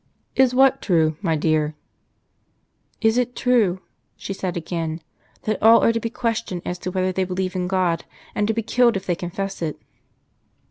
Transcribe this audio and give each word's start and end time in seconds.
"Is 0.35 0.55
what 0.55 0.81
true, 0.81 1.15
my 1.21 1.35
dear?" 1.35 1.75
"Is 3.01 3.19
it 3.19 3.35
true," 3.35 3.81
she 4.15 4.33
said 4.33 4.57
again, 4.57 5.03
"that 5.43 5.61
all 5.61 5.83
are 5.83 5.93
to 5.93 5.99
be 5.99 6.09
questioned 6.09 6.63
as 6.65 6.79
to 6.79 6.89
whether 6.89 7.11
they 7.11 7.23
believe 7.23 7.55
in 7.55 7.67
God, 7.67 8.05
and 8.33 8.47
to 8.47 8.53
be 8.55 8.63
killed 8.63 8.97
if 8.97 9.05
they 9.05 9.13
confess 9.13 9.61
it?" 9.61 9.79